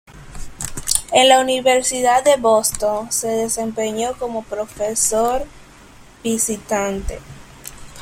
En 1.11 1.29
la 1.29 1.39
Universidad 1.39 2.23
de 2.23 2.35
Boston 2.35 3.11
se 3.11 3.27
desempeñó 3.27 4.13
como 4.17 4.41
profesor 4.43 5.45
visitante. 6.23 7.19